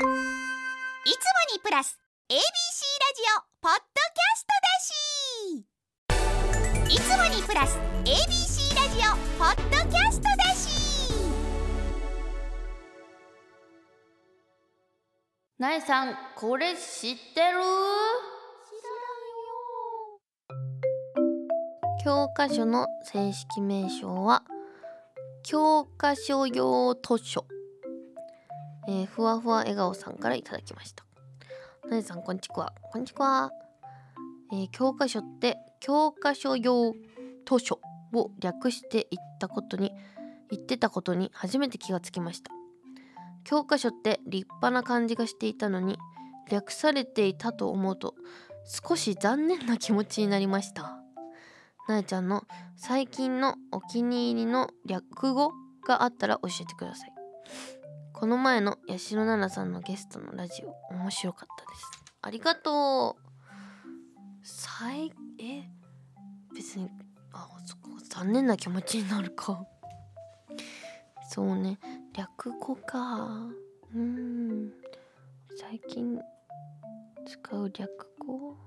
[0.00, 0.08] いつも
[1.52, 1.98] にプラス
[2.30, 4.80] ABC ラジオポッドキャストだ
[6.88, 6.96] し。
[6.96, 11.12] いつもにプラス ABC ラジオポッドキャストだし。
[15.58, 17.58] なえさんこれ知ってる？
[22.02, 24.44] 教科書の正式名称は
[25.42, 27.44] 教科書用図書、
[28.90, 31.04] えーふわふわ笑顔さんからいただきました。
[31.88, 32.72] なえさんこんちくわ。
[32.92, 33.52] こんちくわ、
[34.52, 36.92] えー教科書って教科書用
[37.48, 37.80] 図書
[38.12, 39.92] を略して言ったことに
[40.50, 42.50] 言ってたことに初めて気がつきました。
[43.44, 45.96] 教科書って立派な感じがしていたのに
[46.50, 48.16] 略されていたと思うと
[48.88, 50.96] 少し残念な気持ちになりました。
[51.88, 52.42] なえちゃんの
[52.76, 55.52] 最近のお気に入りの略語
[55.86, 57.12] があったら教えてください。
[58.20, 61.90] この前の八代奈々さんのゲストのラジオ面白かったです。
[62.20, 63.22] ありがとう。
[64.42, 65.64] 最え？
[66.54, 66.90] 別に
[67.32, 69.64] あそこ残念な気持ちになるか。
[71.30, 71.78] そうね。
[72.14, 73.48] 略語か。
[73.94, 74.70] うん。
[75.58, 76.20] 最近
[77.26, 78.58] 使う略語？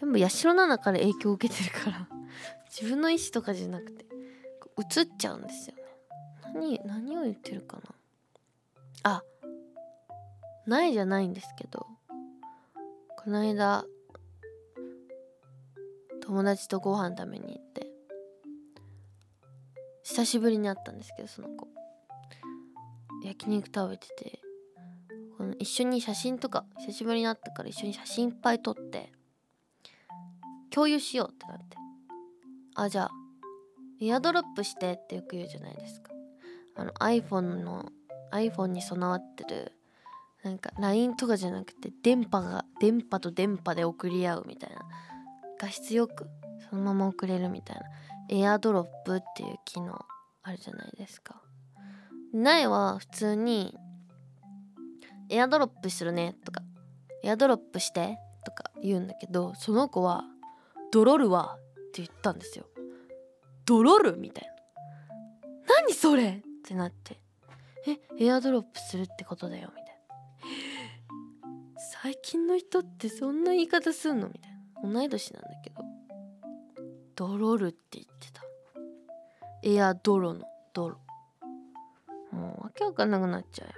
[0.00, 2.08] 全部八代奈々から影響を受けてるから。
[2.68, 4.04] 自分の意思とかじゃなくて
[4.98, 5.83] 映っちゃうんですよね。
[6.54, 7.82] 何何を言ってるかな？
[9.02, 9.22] あ
[10.66, 11.86] ないじゃないんですけど。
[13.16, 13.86] この間
[16.20, 17.86] 友達とご飯食べに行って
[20.02, 21.66] 久しぶりに会ったんですけどその子。
[23.24, 24.40] 焼肉食べてて
[25.38, 29.10] この一緒に写真とか久しぶりに会ったから一緒に写真いっぱい撮って
[30.68, 31.78] 共有しようってなって。
[32.74, 33.10] あじゃあ
[34.02, 36.12] エアドロップしてってよく言うじゃないですか。
[36.76, 37.90] あの iPhone の
[38.32, 39.72] iPhone に備わってる
[40.42, 44.82] なんか LINE とかじゃなくて電波が電波と電波で送り合うみたいな
[45.58, 46.26] 画質よく
[46.68, 47.82] そのまま送れるみたいな。
[48.28, 50.00] エアドロップっていう機能
[50.42, 51.42] あるじゃないですか。
[52.32, 53.76] 苗は普通に
[55.28, 56.62] エアドロップするねとか
[57.22, 60.24] エアドロップしてとか言うんだけどその子は
[60.90, 62.66] ドロるわって言ったんですよ。
[63.66, 64.52] ドロるみたいな。
[65.82, 67.20] 何それってなって
[67.86, 74.28] えエアドロップするってことだよみたいな最近の人ってそんな言い方すんの？
[74.28, 74.52] みたい
[74.82, 74.90] な。
[74.90, 75.76] 同い年なんだけど
[77.14, 78.42] ドロるって言ってた。
[79.62, 80.98] エアドロのドロ。
[82.32, 83.74] もうわけわかんなくなっちゃうよ。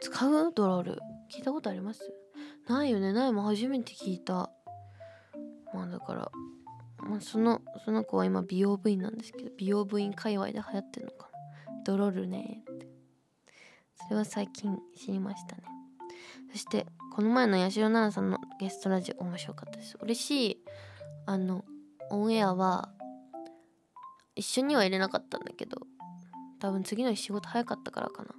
[0.00, 0.52] 使う？
[0.54, 0.98] ドロル
[1.34, 2.12] 聞いたことあります？
[2.68, 3.12] ないよね。
[3.12, 4.50] ないも初めて聞いた。
[5.72, 6.30] まあだから、
[7.02, 11.28] まあ、そのその子は今美容部員なんですけど美容部員界隈で流行ってるのか
[11.66, 11.82] な。
[11.84, 12.88] ドロールねって。
[13.96, 15.62] それは最近知りましたね。
[16.52, 19.96] そしてこの前の八代奈々さんのゲストラジオ面白かったです。
[20.00, 20.64] 嬉しい。
[21.26, 21.64] あの
[22.10, 22.90] オンエアは
[24.34, 25.78] 一緒には入れなかったんだけど
[26.58, 28.30] 多分次の日仕事早かったからかな。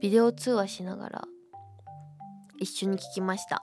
[0.00, 1.24] ビデオ通話しながら
[2.58, 3.61] 一緒に聞きました。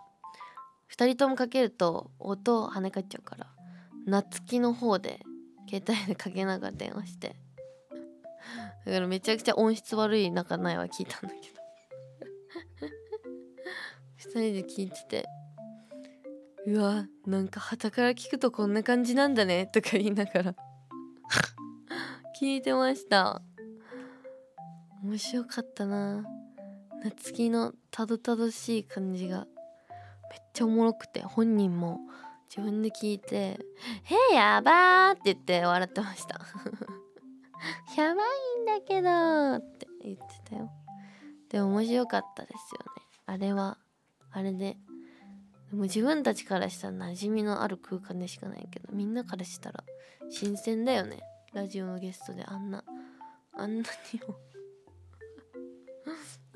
[0.99, 3.47] 2人ともかけると音跳ね返っちゃうから
[4.05, 5.21] 夏希の方で
[5.69, 7.35] 携帯でかけながら電話して。
[8.85, 12.89] だからめちゃくちゃ音質悪い中ないは聞いたんだけど。
[14.29, 15.29] 2人で聞いてて
[16.65, 20.55] うわなんか旗から聞くとこんな感じなんだねとか言いながら。
[22.41, 23.41] 聞いてました。
[25.03, 26.25] 面白かったな。
[27.03, 29.47] 夏希のたどたどしい感じが。
[30.59, 32.01] ちゃおもろくて本人も。
[32.49, 33.59] 自分で聞いて
[34.03, 36.39] 「へえやばー」って言って笑ってました
[37.95, 40.71] やばいんだけどって言ってたよ。
[41.49, 43.03] でも面白かったですよね。
[43.27, 43.77] あれは
[44.31, 44.79] あれで。
[45.69, 49.83] でも自分たちからしたら馴染みのある空間でしかないけどみんなからしたら
[50.31, 51.21] 新鮮だよね。
[51.53, 52.43] ラジオのゲストで。
[52.45, 52.83] あんな
[53.53, 54.39] あんなにも。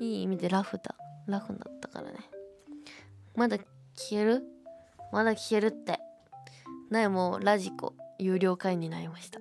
[0.00, 0.96] いい意味でラフだ。
[1.28, 2.18] ラフだったからね。
[3.36, 3.58] まだ
[3.96, 4.42] 聞ける？
[5.12, 6.00] まだ聞けるって。
[6.90, 9.40] なえもうラジコ有料会員になりました。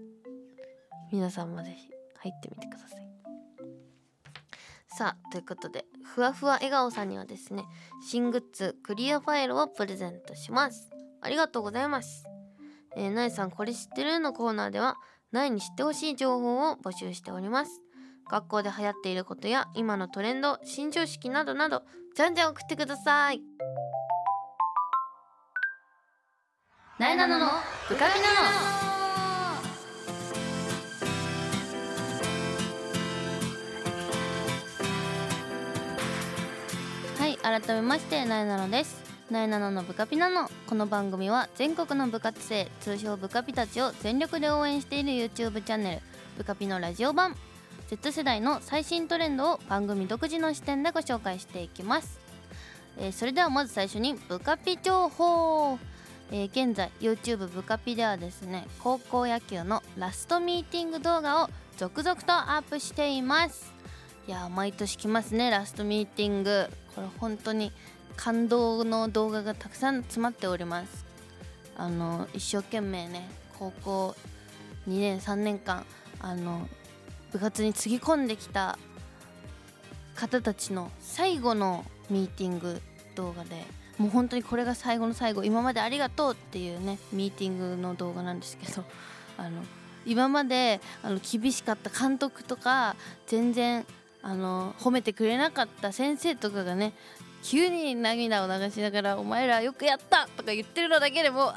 [1.12, 1.90] 皆さんもぜひ
[2.20, 3.08] 入ってみてください。
[4.88, 7.64] さあということでふわふわ笑顔さんにはですね
[8.08, 10.90] 新グッズクリアファイルをプレゼントします。
[11.22, 12.26] ありがとうございます。
[12.96, 14.20] えー、なえさんこれ知ってる？
[14.20, 14.96] のコーナーでは
[15.32, 17.72] なえに知ってほしい情報を募集しております。
[18.30, 21.84] 学校で流行っていることや今のトレンド新常識などなど
[22.16, 23.42] じゃんじゃん送ってください。
[27.04, 27.48] なえなのの
[27.90, 28.48] ブカミナの
[37.20, 39.04] はい改めましてなえなのです。
[39.30, 46.02] なえなののブカピナのこの番組は全国の部活生通称ブカピたちを全力で応援している YouTube チャンネル
[46.38, 47.36] ブカピのラジオ版
[47.90, 52.22] Z 世代の最新トレンドを番組独自の視点でご紹介していきます、
[52.98, 55.78] えーそれではまず最初にブカピ情報。
[56.36, 63.72] えー現在 YouTube ブカピではですね高校野球のラストミーティング動画を続々とアップしています。
[64.28, 66.68] いや毎年来ますねラストミーティング。
[66.96, 67.72] これ本当に
[68.16, 71.06] 感動の動画がたくさん詰まっております。
[71.78, 73.30] あの一生懸命ね
[73.60, 74.16] 高校
[74.90, 75.86] 2年3年間
[76.20, 76.68] あの
[77.32, 78.80] 部活につぎ込んできた
[80.16, 82.82] 方たちの最後のミーティング
[83.16, 83.64] 動画で
[83.98, 88.84] もう本当にこれが最後の最後今までありがとうっていうねミーティングの動画なんですけど
[89.38, 89.64] あの
[90.06, 92.96] 今まであの厳しかった監督とか
[93.28, 93.86] 全然
[94.22, 96.94] あの褒めてくれなかった先生とかがね
[97.44, 101.56] 急に涙を流しながら「お前らよくやった!」とか言ってるのだけでもあー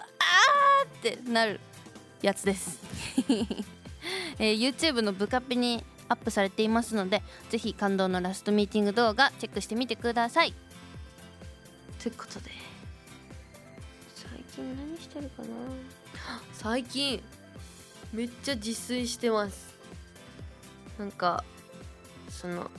[0.88, 1.60] ってなる
[2.22, 2.80] やつです、
[4.38, 10.54] えー YouTube のブカピにアップされていますのでぜひ感動のラストミーティング動画チェックしてみてください
[12.06, 12.52] ということで。
[14.14, 15.48] 最近何してるかな？
[16.52, 17.20] 最近
[18.12, 19.74] めっちゃ自炊してます。
[21.00, 21.42] なんか
[22.30, 22.70] その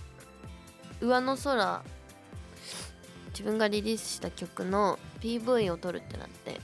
[1.01, 1.83] 上の空
[3.31, 6.61] 自分がリリースした曲の PV を撮るってなって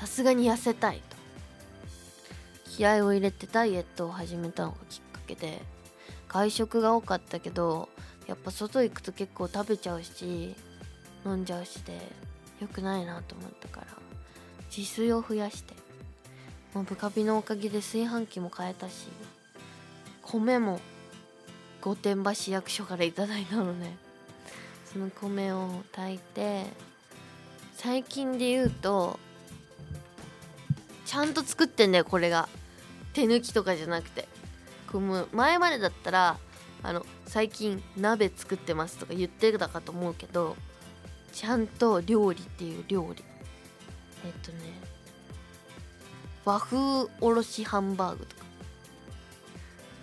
[0.00, 1.16] さすがに痩せたいと。
[2.68, 5.62] 気合を入れてダイエットを始めたのがきっかけで
[6.26, 7.88] 外食が多かったけど
[8.26, 10.56] やっぱ外行くと結構食べちゃうし
[11.24, 11.98] 飲んじゃうしで
[12.60, 13.86] 良くないなと思ったから
[14.76, 15.74] 自炊を増やして
[16.74, 19.08] もうブカビのおかげで炊飯器も買えたし
[20.22, 20.80] 米も
[21.80, 23.86] 御殿場市役所からいただいたので
[24.92, 26.64] その米を炊いて
[27.74, 29.18] 最近で言うと
[31.04, 32.48] ちゃんと作ってんだよこれが。
[33.12, 34.26] 手抜きとかじゃなくて。
[34.90, 36.36] こう前までだったら
[36.82, 40.54] あの最近鍋作ってますとか言ってたかと思うけど
[41.32, 43.24] ちゃんと料理っていう料理。
[44.24, 44.58] えっとね
[46.44, 48.42] 和風おろしハンバーグとか。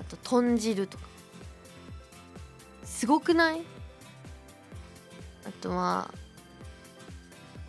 [0.02, 1.04] あと豚汁とか。
[2.84, 3.62] すごくない？
[5.46, 6.14] あとは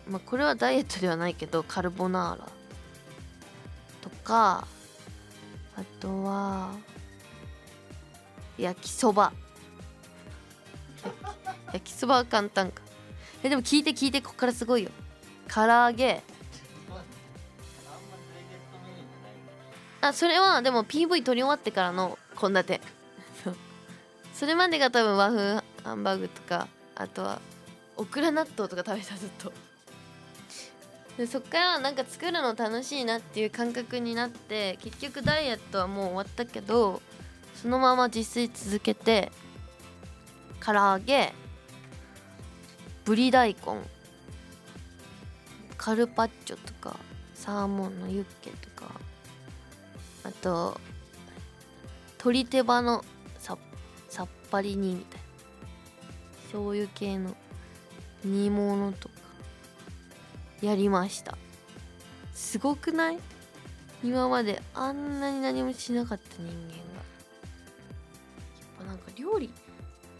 [0.07, 2.49] まあこれはダイエットではないけどカルボナーラ
[4.01, 4.67] とか。
[5.77, 6.73] あとは
[8.57, 9.31] 焼きそば。
[11.73, 12.80] 焼きそばは簡単か。
[13.43, 14.89] えでも聞いて聞いてこっからすごいよ。
[15.47, 16.21] 唐揚げ。
[20.01, 22.79] あそれはでも PV 撮り終わってからの献立。
[23.43, 23.55] そう。
[24.33, 27.41] それまでが多分和風ハンバーグとかあとは
[27.97, 29.51] オクラ納豆とか食べたずっと。
[31.17, 37.01] でそっからなんか作るの楽しいなっていう感覚になって結局ダイエットはもう終わったけど
[37.61, 39.31] そのまま自炊続けて
[40.65, 41.33] 唐揚げ
[43.05, 43.81] ぶり大根
[45.77, 46.97] カルパッチョとか
[47.33, 48.91] サーモンのユッケとか
[50.23, 50.79] あと
[52.17, 53.03] 鶏手羽の
[53.39, 53.57] さ
[54.09, 55.25] さっぱり煮みたいな
[56.43, 57.35] 醤油系の
[58.23, 59.15] 煮物とか
[60.61, 61.35] やりました。
[62.35, 63.17] すごくない？
[64.03, 66.53] 今まであんなに何もしなかった人間が。
[66.53, 66.83] やっ
[68.77, 69.49] ぱなんか料理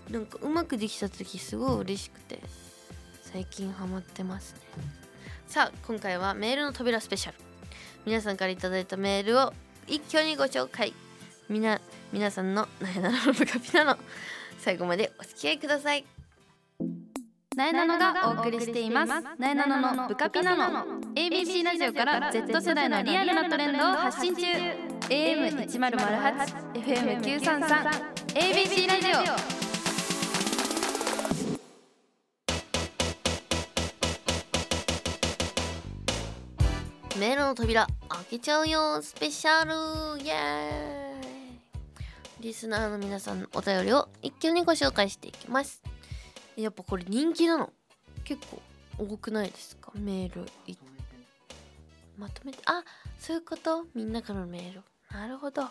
[0.10, 2.42] なんかうまくできた時すごい嬉しくて。
[3.32, 4.60] 最近ハマってますね。
[5.48, 7.38] さあ今回はメールの扉スペシャル。
[8.06, 9.54] 皆さんからいただいたメールを
[9.88, 10.94] 一挙にご紹介。
[11.50, 11.80] みな
[12.12, 13.98] 皆さんのなえなののブカピナの
[14.60, 16.06] 最後までお付き合いください。
[17.56, 19.12] なえなのがお送りしています。
[19.38, 20.86] なえなののブカピナの
[21.16, 24.42] ABC ラジオから Z 世代のリアルなトレンドを発信中。
[25.10, 29.08] AM1008 FM933 ABC ラジ
[29.68, 29.71] オ。
[37.22, 40.20] メールの扉開けちゃうよスペシャル。
[40.24, 41.24] イエー
[42.40, 42.44] イ。
[42.44, 45.84] リスナーの皆さんのお便りを一挙にご紹介していきます。
[46.58, 47.72] やっぱこれ人気なの。
[48.24, 48.60] 結構
[48.98, 49.92] 多くないですか？
[49.94, 50.75] メールい。
[52.18, 52.58] まとめて。
[52.66, 52.84] あ
[53.20, 53.86] そういうこと？
[53.94, 54.82] みんなからのメール。
[55.12, 55.68] なるほど、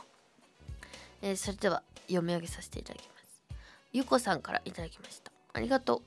[1.20, 3.56] えーそれでは読み上げさせていただきます。
[3.92, 5.32] ゆこさんからいただきました。
[5.54, 6.02] ありがとう。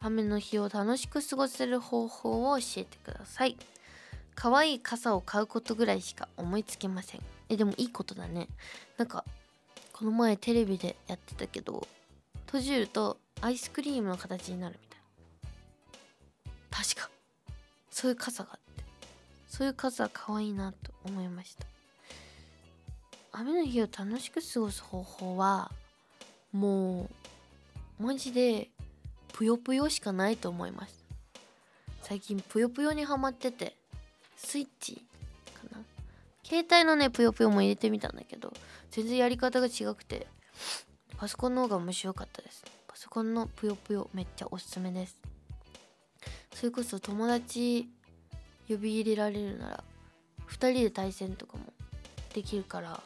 [0.00, 3.56] 雨の日を楽しく過ごせる方法を教えてください。
[4.34, 7.20] 可愛い傘を買うことぐらいしか思いつきません。
[7.48, 8.48] えでもいいことだね。
[8.96, 9.24] なんか
[9.92, 11.86] この前テレビでやってたけど
[12.46, 14.98] 閉じるとアイスクリームの形になるみたい
[16.70, 16.84] な。
[16.84, 17.10] 確か。
[17.90, 18.84] そういう傘があって。
[19.48, 21.66] そういう傘可愛いなと思いました。
[23.32, 25.70] 雨の日を楽しく過ごす方法は
[26.52, 27.08] も
[27.98, 28.68] うマジで
[29.32, 31.04] ぷよぷよしかないと思います。
[32.02, 33.76] 最近ぷよぷよにハマってて。
[34.44, 35.04] スイッチ
[35.54, 35.82] かな。
[36.44, 38.52] 携帯のねぷよぷよも入れてみたんだけど
[38.90, 40.26] 全然やり方が違くて
[41.16, 42.64] パソコンの方が面白かったです。
[42.88, 45.16] パソコンのぷよぷよめっちゃおすすめです。
[46.54, 47.88] それこそ友達
[48.68, 49.84] 呼び入れられるなら
[50.48, 51.64] 2人で対戦とかも
[52.34, 53.00] できるから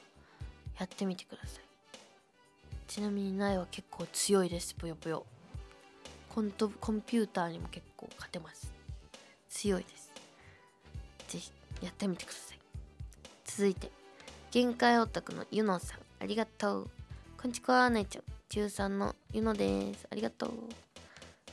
[0.79, 1.63] やってみてください。
[2.89, 5.27] ちなみに苗は結構強いですぷよぷよ。
[6.35, 8.73] コントコンピューターにも結構勝てます。
[9.49, 10.06] 強いです。
[11.83, 12.59] やってみてください。
[13.45, 13.91] 続いて
[14.51, 16.01] 限界オタクのゆのさん。
[16.21, 16.91] ありがとう。
[17.41, 18.25] こんちくわ姉ちゃん。
[18.49, 20.07] 中3のゆのです。
[20.11, 20.51] ありがとう。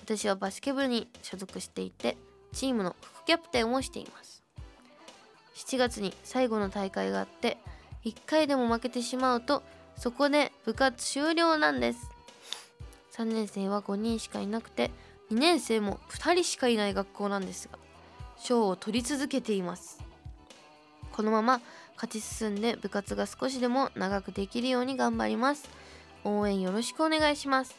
[0.03, 2.18] 私はバスケ部に所属していて
[2.51, 4.44] チームの副キャプテンをしています。
[5.56, 7.58] 7月に最後の大会があって
[8.03, 9.63] 1回でも負けてしまうと
[9.96, 12.10] そこで部活終了なんです。
[13.13, 14.92] 3年生は5人しかいなくて
[15.32, 17.77] 2年生も2人しかいない学校なんですが
[18.38, 20.03] 賞を取り続けています。
[21.13, 21.62] このまま
[21.96, 25.70] 勝ち進んで部活が少しでも長くできるように頑張ります。
[26.24, 27.75] 応援よろしくお願いします。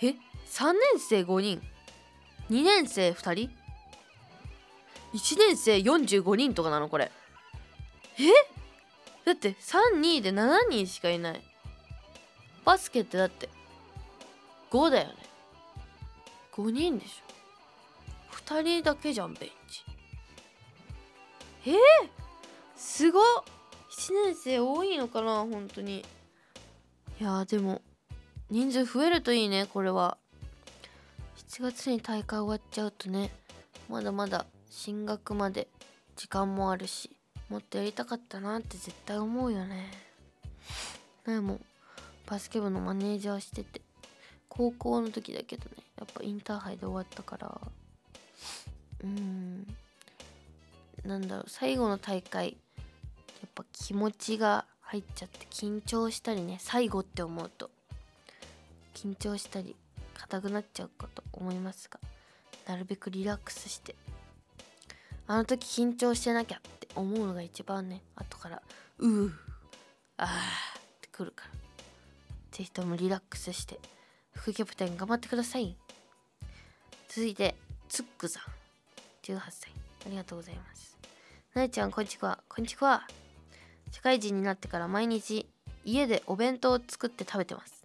[0.00, 0.14] え
[0.46, 1.60] 3年生5人
[2.48, 3.50] ？2年生2人
[5.14, 7.10] ？1年生45人とかなのこれ。
[8.18, 8.22] え？
[9.24, 11.42] だって32で7人しかいない。
[12.64, 13.48] バスケってだって
[14.70, 15.14] 5だよね。
[16.52, 18.52] 5人でしょ。
[18.54, 19.82] 2人だけじゃんベンチ。
[21.66, 21.76] えー、
[22.76, 23.22] すごっ。
[23.92, 26.04] 1年生多いのかな本当に。
[27.20, 27.82] いやでも
[28.50, 30.16] 人数増えるといいねこれは。
[31.50, 33.30] 7月に大会終わっちゃうとね
[33.90, 35.68] まだまだ進学まで
[36.16, 37.10] 時間もあるし
[37.50, 39.90] もっとやりたかったなって絶対思うよね。
[41.26, 41.60] でも
[42.26, 43.82] バスケ部のマネージャーしてて
[44.48, 47.60] 高校の時だけどねやっぱインターハイで終わったから。
[49.04, 49.66] うん。
[51.04, 52.56] なんだろう最後の大会
[53.40, 57.70] やっぱ気持ちが入っちゃって緊張したりね最後って思うと
[58.94, 59.74] 緊張したり
[60.14, 61.98] 硬くなっちゃうかと思いますが
[62.66, 63.96] なるべくリラックスして
[65.26, 68.62] あの時緊張してなきゃって思うのが一番ね後から
[68.98, 69.30] うー
[70.18, 70.28] あー
[70.78, 71.50] ってくるから
[72.52, 73.80] 是非ともリラックスして
[74.34, 75.76] 副キャプテン頑張ってください。
[77.14, 77.54] 続いて
[77.90, 78.42] ツックさん
[79.22, 79.70] 18歳
[80.06, 80.91] ありがとうございます。
[81.54, 82.38] なえちゃんこんちくわ。
[82.48, 83.06] こんにちくわ。
[83.90, 85.46] 社会人になってから毎日
[85.84, 87.84] 家でお弁当を作って食べてます。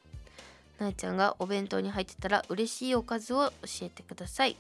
[0.80, 4.56] なえちゃんがお弁当に入ってたら嬉しいおかずを教えてください。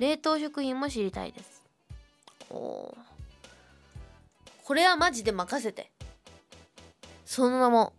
[0.00, 1.62] 冷凍食品も知りたいです。
[2.50, 2.96] おー。
[4.64, 5.92] これはマジで任せて。
[7.24, 7.92] その名も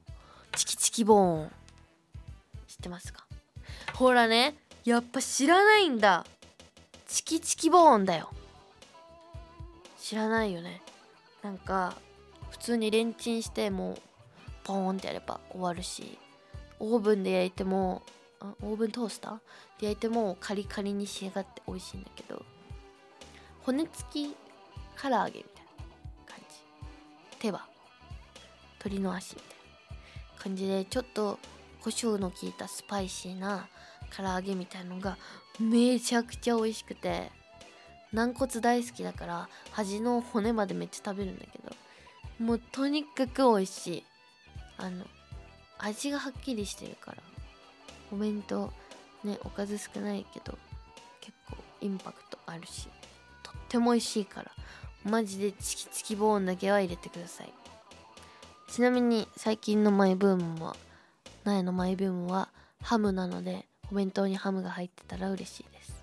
[0.57, 1.51] チキチキボーン。
[2.67, 3.25] 知ってますか？
[3.93, 6.25] ほらねやっぱ知らないんだ。
[7.07, 8.29] チキチキボーンだよ。
[10.11, 10.81] 知らないよね。
[11.41, 11.95] なんか
[12.49, 13.97] 普通にレンチンしてもう
[14.65, 16.17] ポーンってやれば終わるし
[16.79, 18.01] オーブンで焼いても
[18.61, 19.33] オーブントースター？
[19.79, 22.43] で焼いてもカリカリに仕上がって美味しいんだけど
[23.61, 24.35] 骨付き
[25.01, 25.43] 唐揚げみたいな
[26.25, 27.37] 感じ。
[27.39, 27.65] 手は
[28.79, 29.49] 鶏の足みたい
[30.35, 31.39] な感じでちょっと
[31.81, 33.69] 胡椒の効いたスパイシーな
[34.13, 35.17] 唐揚げみたいのが
[35.57, 37.31] めちゃくちゃ美味しくて。
[38.13, 41.75] 軟骨大好きだから端の骨までめっちゃ食べるんだけど
[42.43, 44.03] もうとにかく美味しい。
[44.77, 45.05] あの
[45.77, 47.17] 味がはっきりしてるから
[48.11, 48.71] お弁当
[49.23, 50.57] ねおかず少ないけど
[51.19, 52.87] 結構インパクトあるし
[53.43, 54.51] とっても美味しいから
[55.03, 57.53] マジでチキチキボーンだけは入れてください。
[58.69, 60.75] ちなみに最近のマイブームは
[61.43, 62.49] 苗のマイブームは
[62.81, 66.00] ハムなのでお弁当にハムが入ってたら嬉しいです。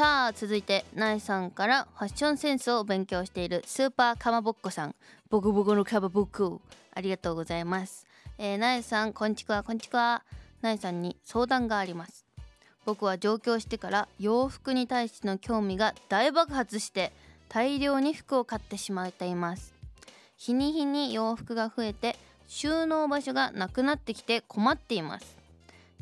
[0.00, 4.94] さあ続いてナイさんからファッションセンスを勉強しているスーパーかまぼっこさん。
[5.28, 6.62] ボコボコのかまぼっこ。
[6.94, 8.06] ありがとうございます。
[8.38, 10.22] えー、ナイさんこんちくわこんちくわ
[10.62, 12.24] ナイさんに相談があります。
[12.86, 17.12] 僕は上京してから洋服に対しての興味が大爆発して
[17.50, 19.74] 大量に服を買ってしまっています。
[20.38, 22.16] 日に日に洋服が増えて
[22.48, 25.39] 収納場所がなくなってきて困っています。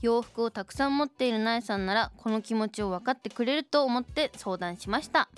[0.01, 5.29] 洋服をたくさん持っているナイさんならこの気持ちを分かってくれると思って相談しました。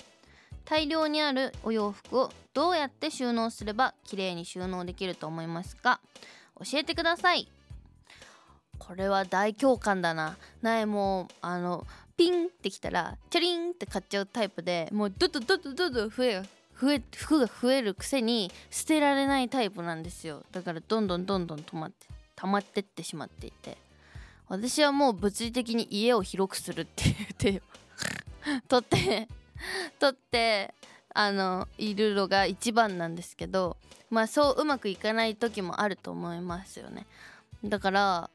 [0.65, 5.99] 大量にあるお洋服をどうやって収納すれば綺麗に収納できると思いますか？
[6.59, 7.47] 教えてください。
[8.77, 10.37] これは大共感だな。
[10.61, 16.43] 苗もあのピンってきたらチャリンって買っちゃうタイプでもうどんどんどんどんどんどん増え
[16.79, 20.43] 増え服が増えるくせに捨てられないタイプなんですよ。
[20.51, 23.77] だからどんどんどんどん止まって溜まってってしまっていて。
[24.51, 27.61] 私はもう物理的に家を広くするっていう手を
[28.67, 29.29] 取って
[29.97, 30.73] 取って
[31.13, 33.77] あのいるのが一番なんですけど
[34.09, 37.07] まあそううまくいかない時もあると思いますよね。
[37.63, 38.29] だから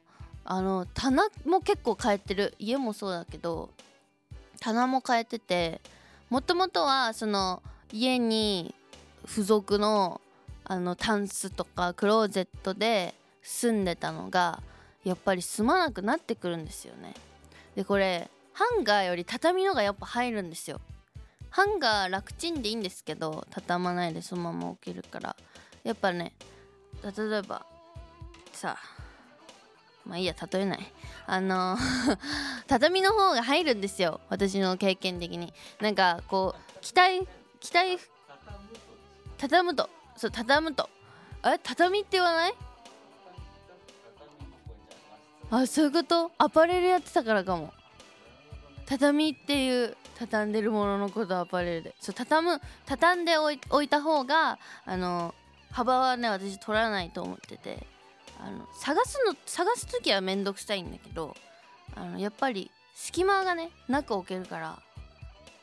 [0.46, 2.54] あの棚も結構変えてる。
[2.58, 3.68] 家もそうだけど
[4.58, 5.82] 棚も変えてて
[6.30, 8.74] もともとはその家に
[9.26, 10.22] 付属の
[10.64, 14.62] あのタンスとかクローゼットで住んでたのが
[15.06, 17.14] やっぱり住まなくなってくるんですよね。
[17.76, 20.80] でこれハンガーより畳のがやっぱ入るんですよ。
[21.48, 25.36] ハンガー楽ちんでいいんですけど畳まないでそのまま置けるから。
[25.84, 26.32] やっぱね
[27.04, 27.64] 例えば
[28.52, 28.76] さ
[30.04, 30.92] まあいいや例えない。
[31.26, 31.78] あの
[32.66, 34.20] 畳の方が入るんですよ。
[34.28, 35.54] 私の経験的に。
[35.80, 37.28] なんかこう期待
[37.60, 37.96] 期待
[39.38, 39.88] 畳むと。
[40.16, 40.90] そう畳むと。
[41.44, 42.54] え畳って言わない？
[45.50, 46.32] あそういうこと？
[46.38, 47.72] アパレルやってたからかも。
[48.86, 51.94] 畳っていう畳んでるもののことアパレルで。
[52.00, 55.34] そう畳む畳んでおい置いた方があの
[55.70, 57.86] 幅はね私取らないと思ってて。
[58.38, 61.34] あの探すの探す時はめんどくさいんだけど
[61.94, 64.78] あのやっぱり隙間がねなく置けるから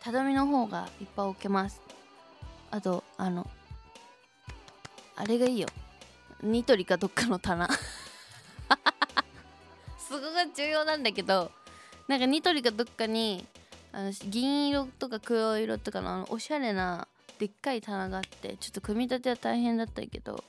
[0.02, 1.80] 畳の方がいっぱい置けます。
[2.72, 3.48] あとあの
[5.16, 5.68] あれがいいよ。
[6.42, 7.70] ニトリかどっかの棚。
[10.14, 11.50] そこが重要なんだけど
[12.08, 13.44] なんかニトリかどっかに
[13.92, 17.08] あの銀色とか黒色とかのあのおしゃれな
[17.40, 20.44] でっかい棚があってちょっと組み立ては大変だったけど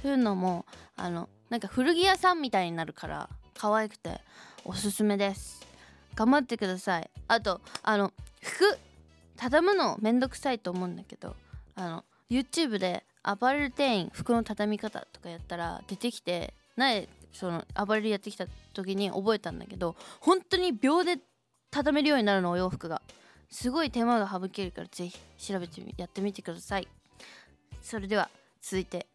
[0.00, 0.64] そういうのも
[0.96, 4.22] あのなんか古着屋さんみたいになるから可愛くて
[4.64, 5.66] おすすめです。
[6.14, 7.10] 頑張ってください。
[7.28, 8.78] あとあの服
[9.36, 11.36] 畳むのめんどくさいと思うんだけど
[11.74, 21.18] あの YouTube でアパレル店員服の畳み方とかやったら出てきて前そのアパレルやってきた時に覚えたんだけど本当に秒で
[21.70, 23.02] 畳めるようになるのお洋服が。
[23.52, 26.86] すごい手間が省けるからぜひ調べてやってみてください。
[27.82, 28.30] それでは
[28.62, 29.08] 続いて。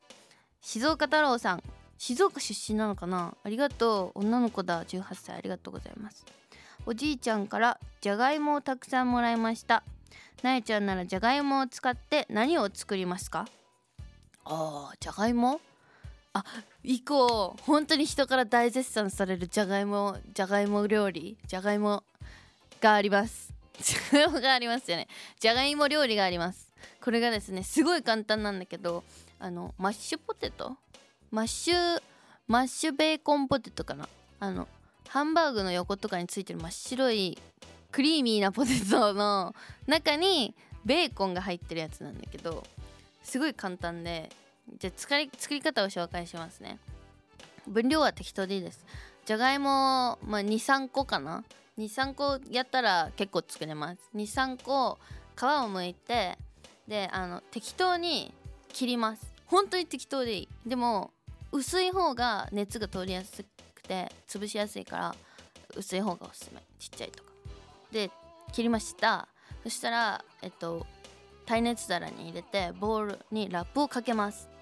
[0.59, 1.63] 静岡太郎さん。
[1.97, 3.33] 静岡出身なのかな？
[3.43, 4.19] ありがとう。
[4.19, 4.83] 女の子だ。
[4.83, 6.25] 18歳ありがとうございます。
[6.85, 9.83] おじいちゃんからじゃがいもをたくさんもらいました。
[10.43, 13.47] なえちゃんならじゃがいもを使って何を作りますか？
[14.43, 15.61] あーじゃがいも？
[16.37, 16.43] あ
[16.83, 22.03] 以降本当に人から大絶賛されるじゃがいもじゃがいも料理じゃがいも
[22.81, 23.53] があります。
[23.81, 25.07] じゃがいもがありますよね。
[25.39, 26.73] じゃがいも料理があります。
[27.01, 29.05] これがですねすごい簡単なんだけど
[29.39, 30.75] あのマッシュポテト？
[31.31, 32.01] マッシュ
[32.47, 34.09] マッシュベーコンポテトかな？
[34.41, 34.67] あの
[35.07, 37.37] ハンバーグの横とかについてる真っ白い
[37.93, 39.55] クリーミーなポテトの
[39.87, 42.65] 中にベーコンが入ってるやつなんだけど
[43.23, 44.29] すごい簡単で
[44.77, 46.79] じゃあ作り作り方を紹介しますね。
[47.67, 48.85] 分量は適当でいいです。
[49.25, 51.43] じゃがいも、まあ、23個かな。
[51.77, 54.01] 23個やったら結構作れます。
[54.15, 54.97] 23個
[55.35, 56.37] 皮を剥いて
[56.87, 58.33] であの適当に
[58.69, 59.33] 切ります。
[59.47, 60.49] 本当に適当でいい。
[60.65, 61.11] でも
[61.51, 65.15] 薄い方が熱が通りやすくて潰しやすいから
[65.75, 66.61] 薄い方がおすすめ。
[66.79, 67.31] ちっちゃいとか。
[67.91, 68.11] で
[68.51, 69.27] 切りました。
[69.63, 70.85] そしたらえっと
[71.45, 74.54] 耐熱皿に入れてボウルにラップをかけます。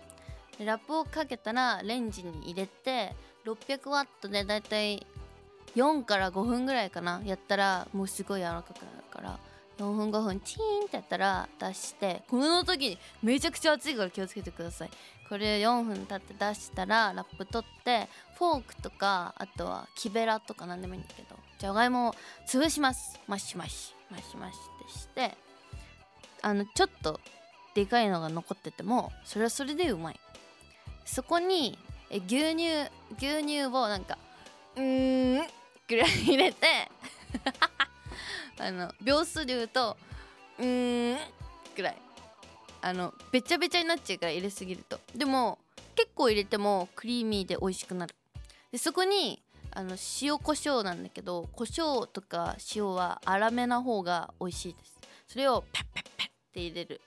[0.60, 5.06] ラップをかけたらレンジに入れて600ワットでだいたい
[5.76, 9.40] 4から5分ぐらいかなやったらもうすごい柔らかくなるから
[9.80, 14.90] 4分5分チーンってやったら出してこの時にめちゃくちゃ熱いから気をつけてください。
[15.28, 22.16] これ4分経って出したらラップ取ってフォークとかあとは木べらとか何でもいいんだけどじゃがいもを
[22.48, 23.20] 潰します。
[23.26, 25.36] マシマシマシマシってして
[26.44, 27.20] あのちょっと
[27.74, 30.20] でかいのが残っててもそれはそれでうまい。
[31.06, 31.78] そこに
[32.10, 34.18] え牛乳牛乳をなんか
[34.76, 35.48] うーん
[35.88, 36.58] ぐらい入れて
[38.60, 39.98] あの秒数で言うと
[40.60, 41.18] うーん
[41.76, 41.98] ぐらい。
[42.86, 45.00] あのべちゃべちゃになっちゃうから入れすぎると。
[45.16, 45.58] でも
[45.96, 48.14] 結構入れてもクリーミーで美味しくなる。
[48.74, 55.00] でそこにあの塩コショウなんだけどコショウとか塩は粗めな方が美味しいです。
[55.30, 57.00] それをペッペッペッって入れる。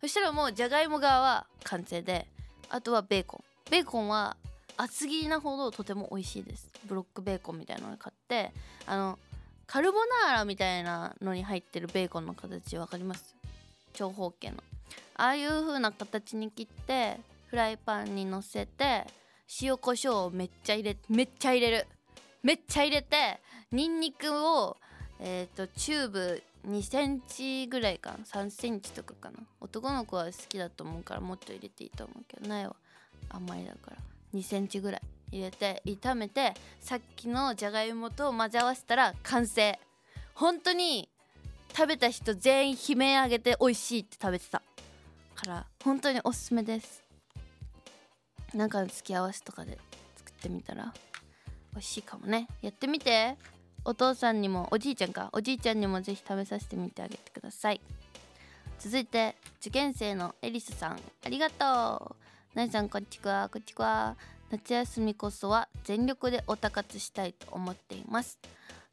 [0.00, 2.26] そしたらもうじゃがいも側は完成で
[2.70, 3.44] あとはベーコン。
[3.70, 4.36] ベーコンは
[4.76, 6.68] 厚切りなほどとても美味しいです。
[6.86, 8.52] ブロックベーコンみたいなのを買って
[8.86, 9.18] あの
[9.66, 13.36] カルボナーラみたいなのに入ってるベーコンの形わかります？
[13.92, 14.56] 長方形の。
[15.16, 19.06] ああいう風な形に切ってフライパンにのせて
[19.60, 21.86] 塩コショウをめっちゃ入れめっちゃ入れる。
[22.42, 24.76] めっちゃ入れてニンニクを
[25.20, 28.18] えっ、とチューブ2センチぐらいかな。
[28.18, 29.38] 3センチとかかな。
[29.60, 32.76] 男の子は好きだと思うからもっと入れていいと思うけど苗は
[33.30, 33.96] 甘いだから。
[34.34, 39.78] 2センチぐらい入れて炒めてさっきのじゃがいもと混ぜ合わせたら完成。
[40.34, 41.08] 本当に
[41.74, 44.62] 食べた人全員悲鳴上げて美味しいって食べてた。
[45.34, 47.02] から本当におすすめです。
[48.54, 49.78] なんかの付き合わせとかで
[50.16, 50.92] 作ってみたら
[51.72, 52.48] 美味しいかもね。
[52.60, 53.36] やってみて。
[53.84, 57.80] お父さんにもおじいちゃんかおじいちゃんにもぜひ食べさせてみてあげてください。
[58.78, 61.00] 続いて受験生のエリスさん。
[61.24, 62.56] ありがとう。
[62.56, 64.16] なえさんこんちはこんちは
[64.50, 68.40] 夏休みこそは全力でおたかつしたいと思っています、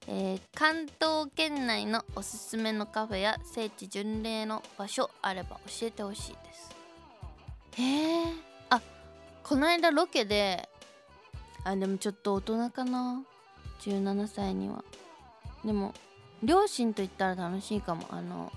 [0.07, 6.75] えー関東圏内のおすすめのカフェや聖地巡礼の場所あれば教えてほしいです。
[7.81, 8.33] へえ
[8.69, 8.79] あ
[9.43, 10.69] この間ロケで
[11.63, 13.23] あでもちょっと大人かな。
[13.81, 14.83] 17歳には。
[15.65, 15.93] でも
[16.43, 18.05] 両親と行ったら楽しいかも。
[18.09, 18.51] あの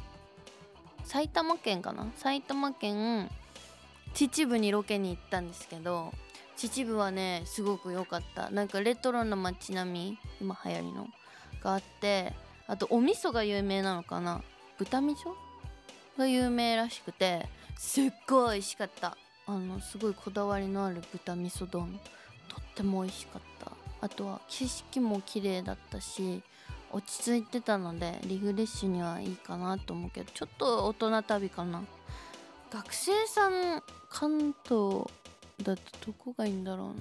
[1.05, 2.07] 埼玉県かな？
[2.17, 3.31] 埼玉県
[4.15, 6.13] 秩父にロケに行ったんですけど
[6.57, 8.51] 秩父はねすごく良かった。
[8.51, 11.07] なんかレトロな街並み今流行りの
[11.63, 12.33] があって
[12.67, 14.43] あとお味噌が有名なのかな？
[14.79, 15.35] 豚味噌？
[16.19, 19.17] が有名らしくてすっごい美味しかった。
[19.47, 21.99] あのすごいこだわりのある豚味噌丼。
[22.49, 23.73] とっても美味しかった。
[24.01, 26.43] あとは景色も綺麗だったし
[26.93, 31.83] 落ち着いてたのでリフレッシュにはいいかなと思うけどちょっと大人旅かな。
[32.71, 35.07] 学生さん関東
[35.63, 37.01] だとどこがいいんだろう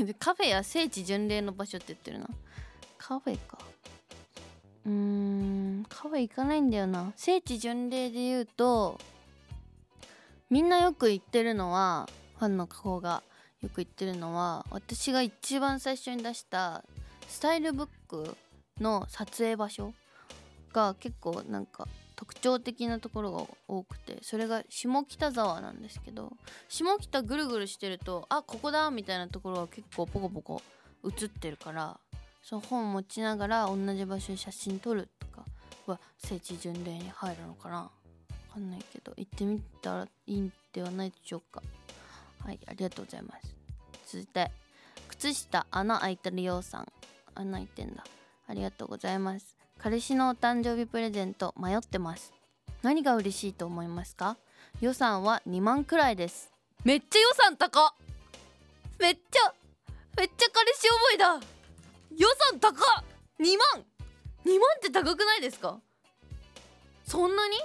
[0.00, 0.14] な。
[0.18, 2.28] カフェや聖地巡礼の場所って言ってるな。
[2.98, 3.58] カフェか。
[4.86, 7.12] うーんカフェ行かないんだよな。
[7.16, 9.00] 聖地巡礼で言うと
[10.48, 13.22] みんなよく行ってるのはファンの子が。
[13.62, 16.84] よく行ってるのは私が一番最初に出した
[17.28, 18.36] スタイルブック
[18.80, 19.92] の撮影場所
[20.72, 26.32] が結構なんか特徴的なところが多くてそれが下北沢なんですけど
[26.68, 30.62] 下北ぐるぐるしてるとあここだみたいなところが結構ポコポコ
[31.04, 31.98] 映ってるから
[32.42, 35.44] その本持ちながら同じ場所に写真撮るとか
[35.86, 37.90] は聖地巡礼に入るのかなわ
[38.54, 41.62] かんないけど行ってみたらいいんではないでしょうか。
[42.44, 43.54] はいありがとうございます。
[44.06, 44.50] 続いて
[45.08, 46.92] 靴下穴開いてるようさん。
[47.34, 48.04] 穴開いてんだ。
[48.48, 49.56] ありがとうございます。
[49.78, 52.32] 彼氏のお誕生日プレゼント迷ってます。
[52.82, 54.36] 何が嬉しいと思いますか？
[54.80, 56.50] 予算は2万くらいです。
[56.84, 57.92] めっちゃ予算高っ。
[58.98, 59.54] めっちゃ
[60.16, 61.46] めっちゃ彼氏思いだ。
[62.16, 63.04] 予算高っ。
[63.38, 63.84] 2万。
[64.44, 65.78] 2万って高くないですか？
[67.06, 67.56] そんなに？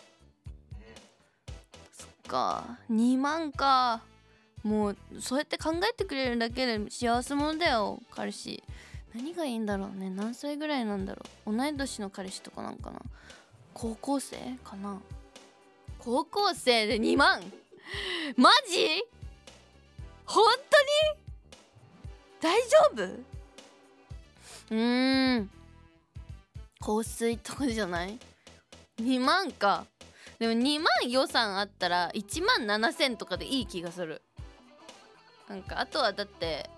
[1.92, 2.78] そっか。
[2.92, 4.02] 2万か
[4.66, 8.64] もうそうやって考えてくれるだけで幸せ者だよ彼氏。
[9.14, 10.10] 何がいいんだろうね。
[10.10, 11.56] 何歳ぐらいなんだろう。
[11.56, 13.00] 同い年の彼氏とかなんかな。
[13.76, 15.00] 高校生かな。
[16.00, 17.42] 高校生で2万。
[18.38, 19.06] マジ？
[20.26, 20.44] 本
[22.42, 22.58] 当に？
[22.58, 23.04] 大丈夫？
[24.72, 25.50] うーん。
[26.80, 28.18] 香水とかじゃない
[29.00, 29.86] ？2万か。
[30.40, 34.24] でも2万予算あったら1万7000とかでいい気がする。
[35.50, 36.70] なんかあとはだって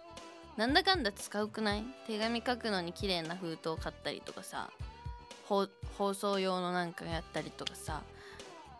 [0.58, 1.84] なんだかんだ使うくない？
[2.08, 4.70] 手紙書くのに綺麗な封筒買ったりとかさ
[5.48, 5.68] 放
[6.14, 8.02] 送用のなんかやったりとかさ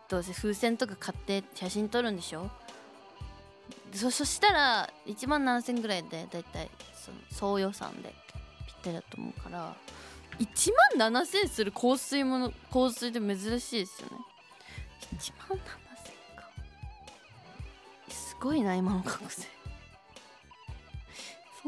[0.08, 2.50] どうせ風船とか買って写真撮るんでしょ？
[3.94, 8.14] そそしたら1万7000ぐらいでだいたいその総予算で
[8.66, 9.74] ぴったりだと思うから
[10.38, 14.16] 1万7000する香水もの香水って珍しいですよね。
[15.16, 15.60] 1万7000
[16.36, 16.50] か。
[18.10, 19.57] すごいな今の学生。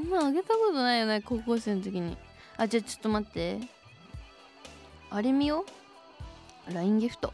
[0.00, 2.16] んなあげたことないよね高校生の時に。
[2.56, 3.60] あじゃあちょっと待って。
[5.10, 5.64] あれ見よ
[6.72, 7.32] LINE ギフト。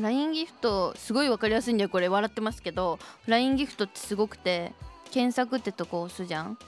[0.00, 2.08] LINE ギフトすごい分かりやすいんだよこれ。
[2.08, 2.98] 笑ってますけど。
[3.26, 4.72] LINE ギフトってすごくて
[5.10, 6.58] 検索ってとこ押すじゃん。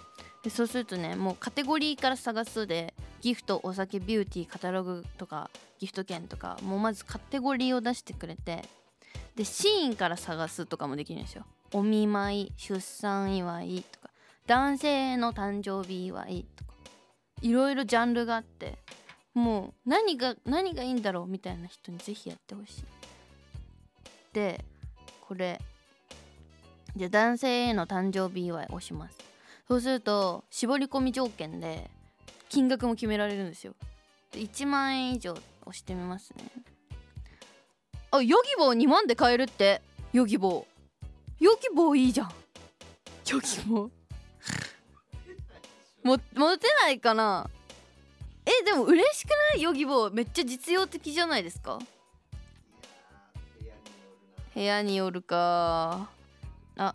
[0.42, 8.64] でそうするとねもうカテゴリーから探すでギフトお酒ビューティーカタログとかギフト券とかもうまずカテゴリーを出してくれて。
[9.34, 11.44] でシーンから探すとかもできるんですよ。
[11.72, 13.97] お見舞い出産祝いと
[14.48, 16.72] 男性の誕生日祝いとか
[17.42, 18.78] いろいろジャンルがあって
[19.34, 22.84] もう何が何がいいんだろうみたいな人にぜひやってほしい。
[24.32, 24.64] で
[25.28, 25.60] これ
[26.96, 29.18] じゃあ男性への誕生日祝い押します。
[29.68, 31.90] そうすると絞り込み条件で
[32.48, 33.74] 金額も決められるんですよ。
[34.32, 35.32] で1万円以上
[35.66, 36.44] 押してみますね。
[38.10, 39.82] あヨギボー2万で買えるって。
[40.14, 41.44] ヨギボー。
[41.44, 42.32] ヨギボーいいじゃん。
[43.30, 43.97] ヨギボー。
[46.08, 47.48] もモテないかな？
[48.46, 49.62] えでも嬉しくない？
[49.62, 50.14] ヨギボー。
[50.14, 51.78] めっちゃ実用的じゃないですか？
[54.54, 56.08] 部屋によるか。
[56.76, 56.94] あ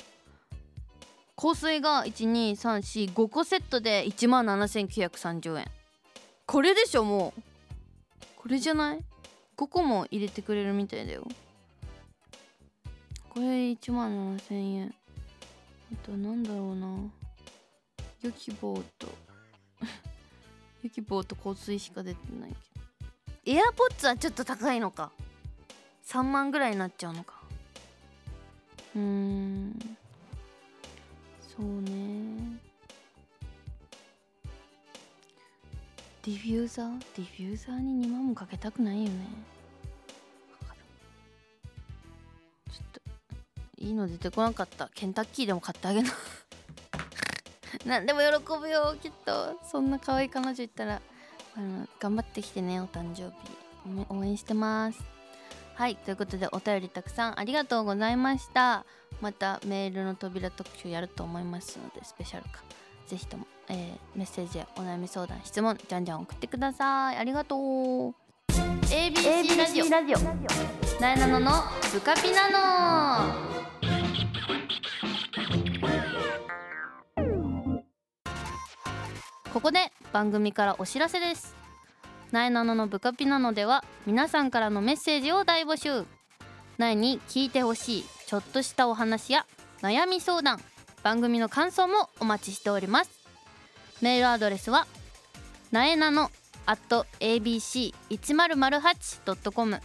[1.36, 5.66] 香水が12345個セットで1万7930円。
[6.46, 7.42] これでしょもう。
[8.36, 9.00] これじゃない
[9.58, 11.28] ？5個も入れてくれるみたいだよ。
[13.30, 14.96] これ1万7000円。
[15.94, 16.88] あとなんだろうな。
[18.24, 19.08] ヨギボーと
[20.82, 22.56] ヨギボーと香水しか出てないけ
[23.52, 23.58] ど。
[23.58, 25.12] エアポッツはちょっと高いのか。
[26.08, 27.42] 3万ぐらいになっちゃうのか。
[28.96, 29.98] うーん。
[31.42, 32.60] そうね。
[36.24, 37.00] ディフューザー？
[37.18, 39.28] ディフューザーに2万もかけたくないよね。
[42.72, 43.02] ちょっと
[43.78, 44.90] いいの出てこなかった。
[44.94, 46.10] ケンタッキーでも買ってあげな。
[47.86, 48.96] 何でも喜ぶよ。
[49.02, 51.02] きっとそんな可愛い彼女いたら
[51.56, 53.64] あの頑張ってきてねお誕生日。
[54.10, 55.04] 応援してます。
[55.76, 58.86] はいということでお便りたくさんありがとうございました。
[59.22, 62.62] またメールの扉特集やると思いますのでスペシャルか
[63.08, 67.18] ぜひとも、えーメッセージやお悩み相談質問じゃんじゃん送ってください。
[67.18, 68.14] ありがとう。
[68.90, 70.20] ABC ラジオラジオ。
[71.02, 71.52] なえなのの
[71.92, 73.53] ブカピナノ。
[79.54, 81.56] ここで番組からお知らせです。
[82.32, 86.08] なえなののブカピナノでは皆さんからのメッセージを大募集。
[86.80, 89.46] なえに聞いてほしいちょっとしたお話や
[89.84, 90.60] 悩み相談
[91.04, 93.12] 番組の感想もお待ちしております。
[94.02, 94.88] メールアドレスは
[95.72, 96.32] なえなの
[96.66, 99.82] at abc1008.com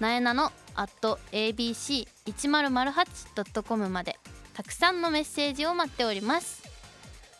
[0.00, 4.18] なえなの at abc1008.com まで
[4.52, 6.68] たくさんのメッセージを待っております。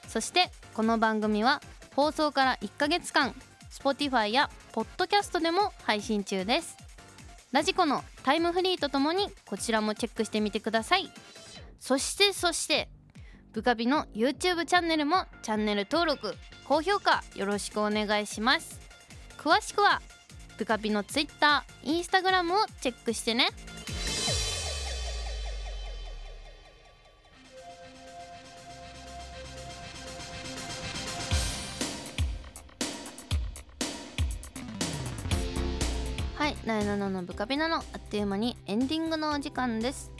[0.06, 1.60] そしてこの番組は
[1.96, 3.34] 放送から1ヶ月間
[3.70, 6.76] Spotify や Podcast でも配信中です。
[7.52, 11.10] ラジコのタイムフリーとともにこちらもチェックしてみてください。
[11.80, 12.88] そしてそして
[13.52, 18.80] ブカビの YouTube チャンネルもチャンネル登録高評価よろしくお願いします。
[19.38, 20.00] 詳しくは
[20.56, 23.48] ブカビの Twitter、Instagram をチェックしてね。
[36.66, 40.10] なえなののブカピなのあっという間にエンディングのお時間です。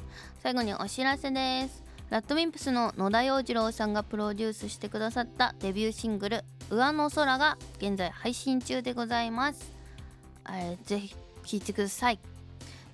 [0.42, 1.84] 最後にお知らせです。
[2.08, 9.70] RADWIMPS の野田洋次郎さんがプロデュースしてくださったデビューシングル「上の空」が現在配信中でございます、
[10.84, 12.18] ぜひ聴いてください。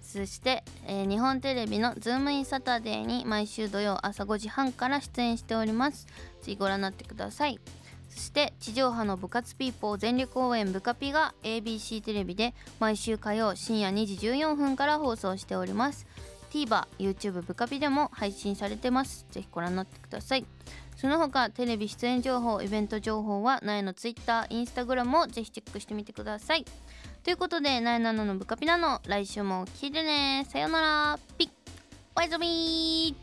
[0.03, 6.07] そして、えー日本テレビの「ズームインサタデー」に毎週土曜朝5時半から出演しております。
[6.43, 7.61] ぜひご覧になってください。
[8.18, 16.07] して地上波の部活ピーポー全力応援ブカピが ABC テレビで毎週火曜深夜2時14分から放送しております。
[16.50, 19.26] TVer、YouTube ブカピでも配信されてます。
[19.31, 20.46] ぜひご覧になってください。
[20.96, 26.64] その他テレビ出演情報イベント情報はなえの Twitter、Instagram をぜひチェックしてみてください。
[27.22, 30.46] ということでなえなののブカピなの来週も聞いてね。
[30.48, 31.18] さよなら。
[31.37, 31.50] ピッ。
[32.14, 33.14] おやすみ。